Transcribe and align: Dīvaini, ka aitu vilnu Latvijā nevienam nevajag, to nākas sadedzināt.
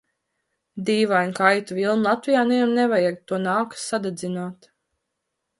Dīvaini, 0.85 1.35
ka 1.39 1.43
aitu 1.49 1.77
vilnu 1.81 2.07
Latvijā 2.09 2.41
nevienam 2.53 2.73
nevajag, 2.79 3.23
to 3.33 3.41
nākas 3.47 3.85
sadedzināt. 3.93 4.71